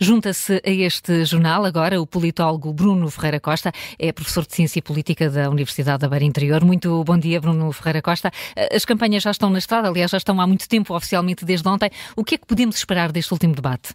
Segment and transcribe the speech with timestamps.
[0.00, 5.28] Junta-se a este jornal agora o politólogo Bruno Ferreira Costa, é professor de Ciência Política
[5.28, 6.64] da Universidade da Beira Interior.
[6.64, 8.30] Muito bom dia, Bruno Ferreira Costa.
[8.72, 11.90] As campanhas já estão na estrada, aliás, já estão há muito tempo, oficialmente desde ontem.
[12.16, 13.92] O que é que podemos esperar deste último debate?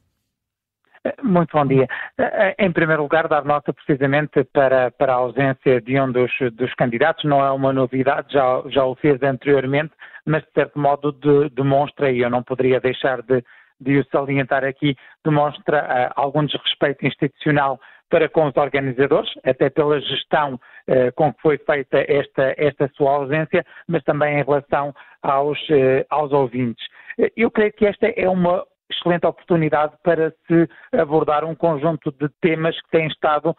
[1.24, 1.88] Muito bom dia.
[2.60, 7.24] Em primeiro lugar, dar nota precisamente para, para a ausência de um dos, dos candidatos,
[7.24, 9.94] não é uma novidade, já, já o fez anteriormente,
[10.26, 13.44] mas de certo modo de, demonstra, e eu não poderia deixar de,
[13.80, 17.80] de o salientar aqui, demonstra uh, algum desrespeito institucional
[18.10, 23.11] para com os organizadores, até pela gestão uh, com que foi feita esta, esta sua
[23.11, 26.86] ausência, mas também em relação aos, uh, aos ouvintes.
[27.36, 30.68] Eu creio que esta é uma excelente oportunidade para se
[31.00, 33.55] abordar um conjunto de temas que têm estado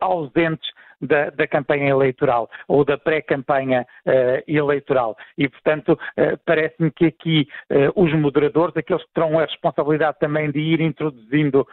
[0.00, 0.68] ausentes
[1.00, 5.16] da, da campanha eleitoral ou da pré-campanha uh, eleitoral.
[5.36, 10.50] E, portanto, uh, parece-me que aqui uh, os moderadores, aqueles que terão a responsabilidade também
[10.50, 11.66] de ir introduzindo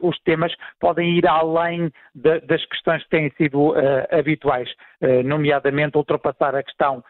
[0.00, 3.74] os temas, podem ir além de, das questões que têm sido
[4.10, 4.68] habituais,
[5.24, 7.02] nomeadamente ultrapassar a questão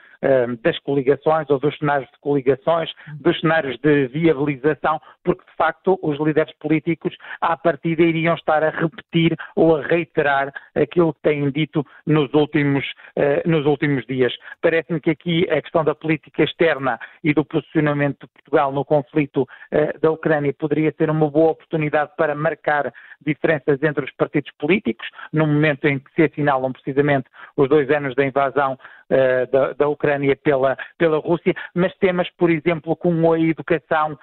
[0.62, 6.18] das coligações ou dos cenários de coligações, dos cenários de viabilização, porque de facto os
[6.18, 11.84] líderes políticos à partida iriam estar a repetir ou a reiterar aquilo que têm dito
[12.06, 12.84] nos últimos,
[13.16, 14.32] uh, nos últimos dias.
[14.60, 19.42] Parece-me que aqui a questão da política externa e do posicionamento de Portugal no conflito
[19.42, 22.92] uh, da Ucrânia poderia ser uma boa oportunidade para marcar
[23.24, 28.14] diferenças entre os partidos políticos, no momento em que se assinalam precisamente os dois anos
[28.14, 33.40] da invasão uh, da, da, Ucrânia pela, pela Rússia, mas temas, por exemplo, como a
[33.40, 34.18] educação,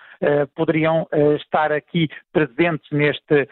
[0.55, 3.47] poderiam estar aqui presentes neste,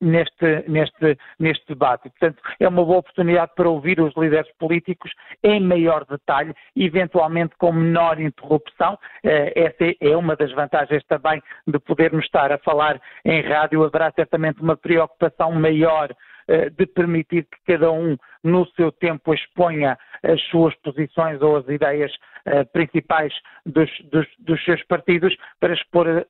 [0.00, 2.10] neste, neste, neste debate.
[2.10, 5.10] Portanto, é uma boa oportunidade para ouvir os líderes políticos
[5.42, 8.98] em maior detalhe, eventualmente com menor interrupção.
[9.22, 13.84] essa é uma das vantagens também de podermos estar a falar em rádio.
[13.84, 16.08] Haverá certamente uma preocupação maior
[16.48, 21.68] eh, de permitir que cada um, no seu tempo, exponha as suas posições ou as
[21.68, 22.12] ideias
[22.46, 23.32] uh, principais
[23.66, 26.26] dos, dos, dos, seus partidos para expor eh,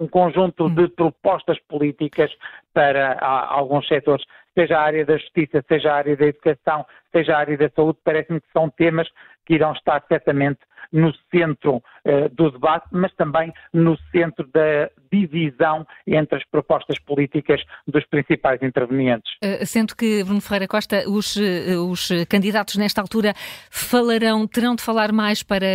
[0.00, 2.30] um conjunto de propostas políticas
[2.72, 4.24] para a, alguns setores,
[4.54, 7.98] seja a área da justiça, seja a área da educação, seja a área da saúde,
[8.04, 9.08] parece-me que são temas
[9.50, 10.60] que irão estar certamente
[10.92, 17.60] no centro uh, do debate, mas também no centro da divisão entre as propostas políticas
[17.86, 19.30] dos principais intervenientes.
[19.44, 23.34] Uh, sendo que, Bruno Ferreira Costa, os, uh, os candidatos nesta altura
[23.70, 25.66] falarão, terão de falar mais para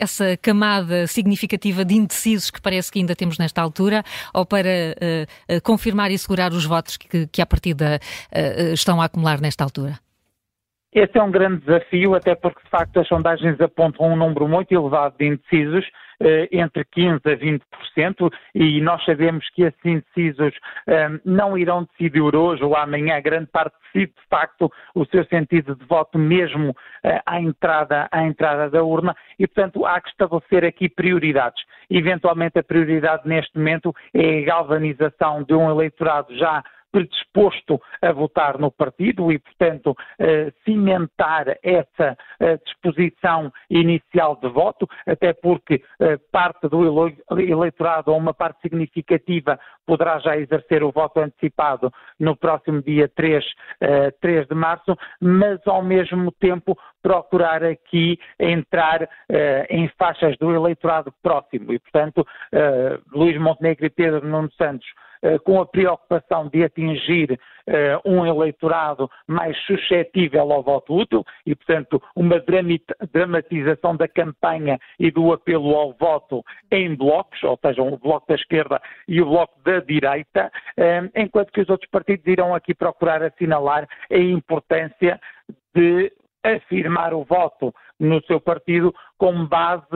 [0.00, 4.02] essa camada significativa de indecisos que parece que ainda temos nesta altura,
[4.34, 4.70] ou para
[5.62, 8.00] confirmar e segurar os votos que, que à partida
[8.72, 9.98] estão a acumular nesta altura?
[10.92, 14.72] Esse é um grande desafio, até porque, de facto, as sondagens apontam um número muito
[14.72, 15.86] elevado de indecisos,
[16.20, 20.54] eh, entre 15% a 20%, e nós sabemos que esses indecisos
[20.86, 25.74] eh, não irão decidir hoje ou amanhã, grande parte decide, de facto, o seu sentido
[25.74, 30.62] de voto mesmo eh, à, entrada, à entrada da urna, e, portanto, há que estabelecer
[30.62, 31.64] aqui prioridades.
[31.88, 38.58] Eventualmente, a prioridade neste momento é a galvanização de um eleitorado já predisposto a votar
[38.58, 46.18] no partido e, portanto, eh, cimentar essa eh, disposição inicial de voto, até porque eh,
[46.30, 46.84] parte do
[47.38, 53.44] eleitorado, ou uma parte significativa, poderá já exercer o voto antecipado no próximo dia 3,
[54.20, 59.08] 3 de março, mas ao mesmo tempo procurar aqui entrar
[59.68, 61.72] em faixas do eleitorado próximo.
[61.72, 62.24] E, portanto,
[63.12, 64.86] Luís Montenegro e Pedro Nuno Santos
[65.44, 72.02] com a preocupação de atingir uh, um eleitorado mais suscetível ao voto útil e, portanto,
[72.14, 72.42] uma
[73.12, 78.34] dramatização da campanha e do apelo ao voto em blocos, ou seja, o bloco da
[78.34, 83.22] esquerda e o bloco da direita, uh, enquanto que os outros partidos irão aqui procurar
[83.22, 85.20] assinalar a importância
[85.74, 86.12] de
[86.44, 89.86] afirmar o voto no seu partido com base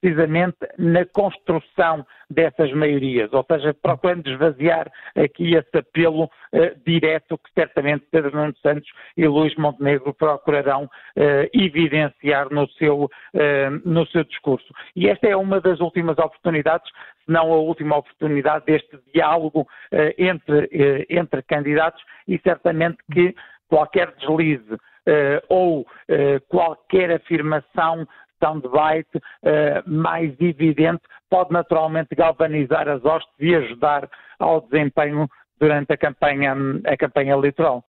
[0.00, 6.30] precisamente na construção dessas maiorias, ou seja, procurando esvaziar aqui esse apelo uh,
[6.86, 10.88] direto que certamente Pedro Nuno Santos e Luís Montenegro procurarão uh,
[11.52, 13.08] evidenciar no seu, uh,
[13.84, 14.72] no seu discurso.
[14.94, 16.88] E esta é uma das últimas oportunidades,
[17.24, 19.66] se não a última oportunidade deste diálogo
[20.16, 23.34] entre, entre candidatos e certamente que
[23.68, 24.76] qualquer deslize
[25.48, 25.86] ou
[26.48, 28.06] qualquer afirmação
[28.40, 34.08] questão de debate uh, mais evidente pode naturalmente galvanizar as hostes e ajudar
[34.38, 35.28] ao desempenho
[35.60, 36.56] durante a campanha,
[36.86, 37.84] a campanha eleitoral.